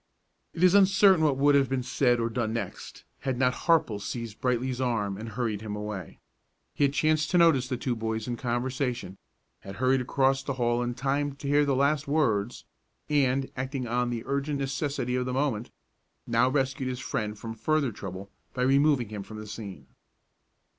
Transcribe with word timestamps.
It 0.55 0.63
is 0.63 0.73
uncertain 0.73 1.23
what 1.23 1.37
would 1.37 1.53
have 1.53 1.69
been 1.69 1.83
said 1.83 2.19
or 2.19 2.27
done 2.27 2.53
next, 2.53 3.03
had 3.19 3.37
not 3.37 3.53
Harple 3.53 4.01
seized 4.01 4.41
Brightly's 4.41 4.81
arm 4.81 5.15
and 5.15 5.29
hurried 5.29 5.61
him 5.61 5.75
away. 5.75 6.17
He 6.73 6.85
had 6.85 6.93
chanced 6.93 7.29
to 7.29 7.37
notice 7.37 7.67
the 7.67 7.77
two 7.77 7.95
boys 7.95 8.27
in 8.27 8.35
conversation, 8.35 9.19
had 9.59 9.75
hurried 9.75 10.01
across 10.01 10.41
the 10.41 10.53
hall 10.53 10.81
in 10.81 10.95
time 10.95 11.33
to 11.35 11.47
hear 11.47 11.65
the 11.65 11.75
last 11.75 12.07
words, 12.07 12.65
and, 13.09 13.51
acting 13.55 13.85
on 13.87 14.09
the 14.09 14.23
urgent 14.25 14.57
necessity 14.57 15.13
of 15.15 15.27
the 15.27 15.33
moment, 15.33 15.69
now 16.25 16.49
rescued 16.49 16.89
his 16.89 16.99
friend 16.99 17.37
from 17.37 17.53
further 17.53 17.91
trouble 17.91 18.31
by 18.55 18.63
removing 18.63 19.09
him 19.09 19.21
from 19.21 19.37
the 19.37 19.45
scene. 19.45 19.85